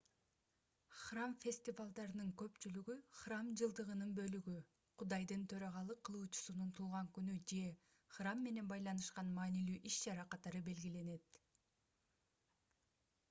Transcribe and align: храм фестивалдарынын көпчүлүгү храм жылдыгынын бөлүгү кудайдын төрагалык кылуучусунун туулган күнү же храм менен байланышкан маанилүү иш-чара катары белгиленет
храм 0.99 1.33
фестивалдарынын 1.41 2.29
көпчүлүгү 2.41 2.93
храм 3.17 3.49
жылдыгынын 3.61 4.15
бөлүгү 4.19 4.53
кудайдын 5.01 5.43
төрагалык 5.51 6.01
кылуучусунун 6.09 6.71
туулган 6.79 7.11
күнү 7.19 7.35
же 7.53 7.61
храм 8.17 8.41
менен 8.47 8.71
байланышкан 8.73 9.31
маанилүү 9.37 9.75
иш-чара 9.91 10.25
катары 10.33 10.63
белгиленет 10.71 11.39